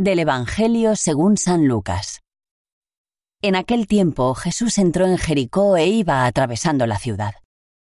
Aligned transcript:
Del 0.00 0.20
Evangelio 0.20 0.94
según 0.94 1.36
San 1.36 1.66
Lucas. 1.66 2.20
En 3.42 3.56
aquel 3.56 3.88
tiempo 3.88 4.32
Jesús 4.36 4.78
entró 4.78 5.06
en 5.06 5.18
Jericó 5.18 5.76
e 5.76 5.88
iba 5.88 6.24
atravesando 6.24 6.86
la 6.86 7.00
ciudad. 7.00 7.34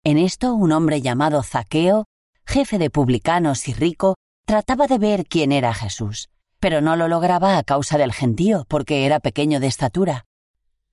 En 0.04 0.18
esto 0.18 0.52
un 0.52 0.72
hombre 0.72 1.00
llamado 1.00 1.42
Zaqueo, 1.42 2.04
jefe 2.44 2.76
de 2.76 2.90
publicanos 2.90 3.66
y 3.66 3.72
rico, 3.72 4.16
trataba 4.44 4.88
de 4.88 4.98
ver 4.98 5.24
quién 5.24 5.52
era 5.52 5.72
Jesús, 5.72 6.28
pero 6.60 6.82
no 6.82 6.96
lo 6.96 7.08
lograba 7.08 7.56
a 7.56 7.62
causa 7.62 7.96
del 7.96 8.12
gentío, 8.12 8.66
porque 8.68 9.06
era 9.06 9.18
pequeño 9.18 9.58
de 9.58 9.68
estatura. 9.68 10.26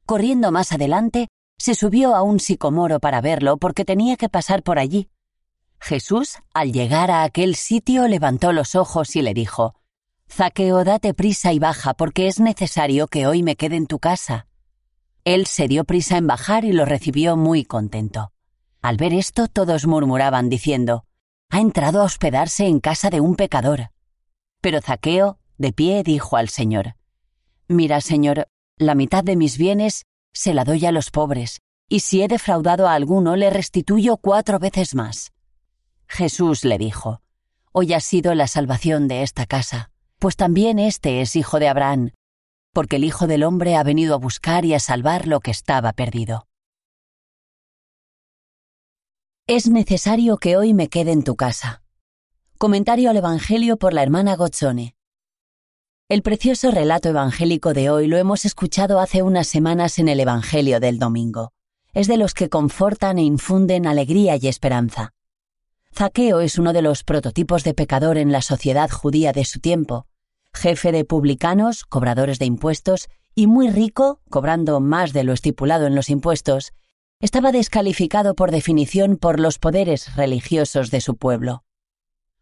Corriendo 0.06 0.54
más 0.54 0.72
adelante, 0.72 1.28
se 1.58 1.76
subió 1.76 2.16
a 2.16 2.24
un 2.24 2.40
sicomoro 2.40 3.02
para 3.02 3.20
verlo 3.20 3.58
porque 3.58 3.84
tenía 3.84 4.16
que 4.16 4.30
pasar 4.30 4.64
por 4.64 4.80
allí. 4.80 5.10
Jesús, 5.82 6.38
al 6.54 6.72
llegar 6.72 7.12
a 7.12 7.24
aquel 7.24 7.56
sitio, 7.56 8.08
levantó 8.08 8.54
los 8.54 8.76
ojos 8.76 9.18
y 9.18 9.22
le 9.22 9.34
dijo, 9.34 9.76
Zaqueo, 10.32 10.84
date 10.84 11.14
prisa 11.14 11.54
y 11.54 11.60
baja, 11.60 11.96
porque 11.96 12.28
es 12.28 12.40
necesario 12.40 13.08
que 13.08 13.26
hoy 13.26 13.42
me 13.44 13.56
quede 13.56 13.76
en 13.76 13.88
tu 13.88 14.00
casa. 14.00 14.48
Él 15.26 15.48
se 15.48 15.68
dio 15.68 15.84
prisa 15.84 16.18
en 16.18 16.28
bajar 16.28 16.66
y 16.66 16.72
lo 16.72 16.86
recibió 16.86 17.36
muy 17.36 17.66
contento. 17.66 18.32
Al 18.82 18.96
ver 18.98 19.14
esto, 19.14 19.48
todos 19.48 19.86
murmuraban 19.88 20.50
diciendo, 20.50 21.04
Ha 21.50 21.60
entrado 21.60 22.02
a 22.02 22.06
hospedarse 22.06 22.68
en 22.68 22.80
casa 22.80 23.10
de 23.10 23.20
un 23.20 23.36
pecador. 23.36 23.90
Pero 24.62 24.82
Zaqueo, 24.82 25.40
de 25.58 25.74
pie, 25.74 26.04
dijo 26.04 26.38
al 26.38 26.48
Señor, 26.48 26.96
Mira, 27.68 28.00
Señor, 28.00 28.48
la 28.78 28.96
mitad 28.96 29.24
de 29.24 29.36
mis 29.36 29.58
bienes 29.58 30.06
se 30.32 30.54
la 30.54 30.64
doy 30.64 30.86
a 30.86 30.92
los 30.92 31.10
pobres, 31.10 31.60
y 31.90 32.02
si 32.02 32.22
he 32.22 32.28
defraudado 32.28 32.88
a 32.88 32.94
alguno, 32.94 33.36
le 33.36 33.50
restituyo 33.50 34.18
cuatro 34.18 34.60
veces 34.60 34.94
más. 34.94 35.34
Jesús 36.08 36.64
le 36.64 36.78
dijo, 36.78 37.22
Hoy 37.72 37.94
ha 37.94 38.00
sido 38.00 38.36
la 38.36 38.48
salvación 38.48 39.08
de 39.08 39.24
esta 39.24 39.46
casa 39.46 39.92
pues 40.20 40.36
también 40.36 40.80
éste 40.80 41.22
es 41.22 41.36
hijo 41.36 41.60
de 41.60 41.70
Abraham, 41.70 42.12
porque 42.74 42.98
el 42.98 43.06
Hijo 43.06 43.26
del 43.26 43.44
Hombre 43.44 43.76
ha 43.76 43.84
venido 43.84 44.14
a 44.14 44.18
buscar 44.18 44.66
y 44.66 44.74
a 44.74 44.80
salvar 44.80 45.28
lo 45.28 45.40
que 45.40 45.52
estaba 45.52 45.94
perdido. 45.94 46.46
Es 49.48 49.68
necesario 49.68 50.38
que 50.38 50.58
hoy 50.58 50.74
me 50.74 50.90
quede 50.90 51.12
en 51.12 51.24
tu 51.24 51.36
casa. 51.36 51.82
Comentario 52.58 53.10
al 53.10 53.18
Evangelio 53.18 53.78
por 53.78 53.94
la 53.94 54.04
hermana 54.04 54.36
Gozzone. 54.36 54.96
El 56.10 56.22
precioso 56.22 56.70
relato 56.70 57.10
evangélico 57.10 57.74
de 57.74 57.90
hoy 57.90 58.08
lo 58.08 58.18
hemos 58.18 58.44
escuchado 58.44 59.00
hace 59.00 59.24
unas 59.24 59.48
semanas 59.48 60.00
en 60.00 60.10
el 60.10 60.20
Evangelio 60.20 60.80
del 60.80 61.00
domingo. 61.00 61.54
Es 61.94 62.08
de 62.08 62.18
los 62.18 62.34
que 62.34 62.50
confortan 62.50 63.18
e 63.18 63.24
infunden 63.24 63.88
alegría 63.88 64.36
y 64.36 64.48
esperanza. 64.48 65.14
Zaqueo 65.96 66.42
es 66.42 66.60
uno 66.60 66.74
de 66.74 66.82
los 66.82 67.04
prototipos 67.04 67.64
de 67.64 67.74
pecador 67.74 68.18
en 68.18 68.32
la 68.32 68.42
sociedad 68.42 68.90
judía 68.90 69.32
de 69.32 69.46
su 69.46 69.60
tiempo, 69.60 70.06
jefe 70.60 70.92
de 70.92 71.06
publicanos, 71.06 71.86
cobradores 71.86 72.38
de 72.38 72.46
impuestos, 72.46 73.08
y 73.34 73.48
muy 73.48 73.70
rico, 73.70 74.22
cobrando 74.30 74.80
más 74.82 75.14
de 75.14 75.24
lo 75.24 75.34
estipulado 75.34 75.88
en 75.88 75.96
los 75.96 76.10
impuestos, 76.10 76.74
estaba 77.22 77.52
descalificado 77.52 78.36
por 78.36 78.52
definición 78.52 79.18
por 79.18 79.40
los 79.40 79.58
poderes 79.58 80.16
religiosos 80.16 80.92
de 80.92 81.02
su 81.02 81.16
pueblo. 81.16 81.64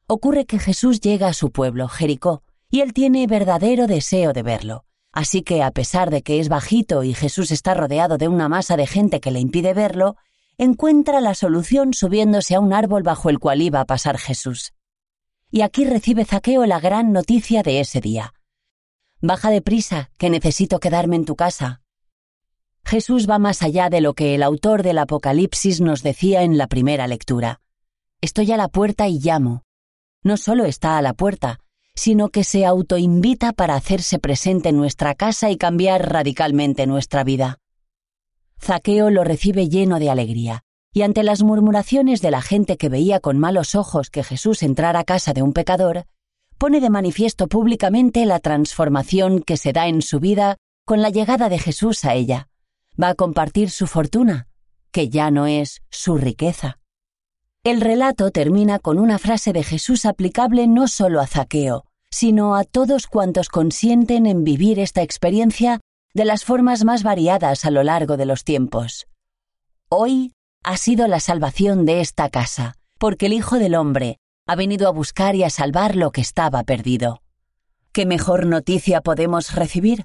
Ocurre 0.07 0.45
que 0.45 0.59
Jesús 0.59 0.99
llega 0.99 1.27
a 1.27 1.33
su 1.33 1.51
pueblo, 1.51 1.87
Jericó, 1.87 2.43
y 2.69 2.81
él 2.81 2.93
tiene 2.93 3.27
verdadero 3.27 3.87
deseo 3.87 4.33
de 4.33 4.43
verlo. 4.43 4.85
Así 5.11 5.41
que, 5.41 5.63
a 5.63 5.71
pesar 5.71 6.09
de 6.09 6.21
que 6.21 6.39
es 6.39 6.49
bajito 6.49 7.03
y 7.03 7.13
Jesús 7.13 7.51
está 7.51 7.73
rodeado 7.73 8.17
de 8.17 8.27
una 8.27 8.49
masa 8.49 8.77
de 8.77 8.87
gente 8.87 9.19
que 9.19 9.31
le 9.31 9.39
impide 9.39 9.73
verlo, 9.73 10.15
encuentra 10.57 11.21
la 11.21 11.33
solución 11.33 11.93
subiéndose 11.93 12.55
a 12.55 12.59
un 12.59 12.73
árbol 12.73 13.03
bajo 13.03 13.29
el 13.29 13.39
cual 13.39 13.61
iba 13.61 13.79
a 13.79 13.85
pasar 13.85 14.17
Jesús. 14.17 14.73
Y 15.49 15.61
aquí 15.61 15.85
recibe 15.85 16.25
Zaqueo 16.25 16.65
la 16.65 16.79
gran 16.79 17.13
noticia 17.13 17.63
de 17.63 17.79
ese 17.79 18.01
día. 18.01 18.33
Baja 19.21 19.49
de 19.49 19.61
prisa, 19.61 20.11
que 20.17 20.29
necesito 20.29 20.79
quedarme 20.79 21.15
en 21.15 21.25
tu 21.25 21.35
casa. 21.35 21.81
Jesús 22.83 23.29
va 23.29 23.39
más 23.39 23.63
allá 23.63 23.89
de 23.89 24.01
lo 24.01 24.13
que 24.13 24.35
el 24.35 24.43
autor 24.43 24.83
del 24.83 24.97
Apocalipsis 24.97 25.81
nos 25.81 26.03
decía 26.03 26.43
en 26.43 26.57
la 26.57 26.67
primera 26.67 27.07
lectura. 27.07 27.61
Estoy 28.21 28.51
a 28.51 28.57
la 28.57 28.67
puerta 28.67 29.07
y 29.07 29.19
llamo. 29.19 29.63
No 30.23 30.37
solo 30.37 30.65
está 30.65 30.97
a 30.97 31.01
la 31.01 31.13
puerta, 31.13 31.59
sino 31.95 32.29
que 32.29 32.43
se 32.43 32.65
autoinvita 32.65 33.53
para 33.53 33.75
hacerse 33.75 34.19
presente 34.19 34.69
en 34.69 34.77
nuestra 34.77 35.15
casa 35.15 35.49
y 35.49 35.57
cambiar 35.57 36.11
radicalmente 36.11 36.85
nuestra 36.87 37.23
vida. 37.23 37.59
Zaqueo 38.59 39.09
lo 39.09 39.23
recibe 39.23 39.69
lleno 39.69 39.99
de 39.99 40.09
alegría, 40.09 40.63
y 40.97 41.03
ante 41.03 41.21
las 41.21 41.43
murmuraciones 41.43 42.23
de 42.23 42.31
la 42.31 42.41
gente 42.41 42.75
que 42.75 42.89
veía 42.89 43.19
con 43.19 43.37
malos 43.37 43.75
ojos 43.75 44.09
que 44.09 44.23
Jesús 44.23 44.63
entrara 44.63 45.01
a 45.01 45.03
casa 45.03 45.31
de 45.31 45.43
un 45.43 45.53
pecador, 45.53 46.07
pone 46.57 46.79
de 46.79 46.89
manifiesto 46.89 47.45
públicamente 47.45 48.25
la 48.25 48.39
transformación 48.39 49.43
que 49.43 49.57
se 49.57 49.73
da 49.73 49.87
en 49.87 50.01
su 50.01 50.19
vida 50.19 50.57
con 50.85 51.03
la 51.03 51.11
llegada 51.11 51.49
de 51.49 51.59
Jesús 51.59 52.03
a 52.03 52.15
ella. 52.15 52.49
Va 52.99 53.09
a 53.09 53.13
compartir 53.13 53.69
su 53.69 53.85
fortuna, 53.85 54.47
que 54.89 55.09
ya 55.09 55.29
no 55.29 55.45
es 55.45 55.83
su 55.91 56.17
riqueza. 56.17 56.79
El 57.63 57.79
relato 57.79 58.31
termina 58.31 58.79
con 58.79 58.97
una 58.97 59.19
frase 59.19 59.53
de 59.53 59.61
Jesús 59.61 60.03
aplicable 60.03 60.65
no 60.65 60.87
solo 60.87 61.21
a 61.21 61.27
Zaqueo, 61.27 61.85
sino 62.09 62.55
a 62.55 62.63
todos 62.63 63.05
cuantos 63.05 63.49
consienten 63.49 64.25
en 64.25 64.43
vivir 64.43 64.79
esta 64.79 65.03
experiencia 65.03 65.79
de 66.15 66.25
las 66.25 66.43
formas 66.43 66.85
más 66.85 67.03
variadas 67.03 67.65
a 67.65 67.69
lo 67.69 67.83
largo 67.83 68.17
de 68.17 68.25
los 68.25 68.43
tiempos. 68.43 69.05
Hoy 69.89 70.31
ha 70.67 70.75
sido 70.75 71.07
la 71.07 71.21
salvación 71.21 71.85
de 71.85 72.01
esta 72.01 72.29
casa, 72.29 72.75
porque 72.99 73.27
el 73.27 73.31
Hijo 73.31 73.57
del 73.57 73.73
Hombre 73.73 74.19
ha 74.45 74.57
venido 74.57 74.89
a 74.89 74.91
buscar 74.91 75.33
y 75.33 75.45
a 75.45 75.49
salvar 75.49 75.95
lo 75.95 76.11
que 76.11 76.19
estaba 76.19 76.61
perdido. 76.63 77.21
¿Qué 77.93 78.05
mejor 78.05 78.45
noticia 78.45 78.99
podemos 78.99 79.55
recibir? 79.55 80.03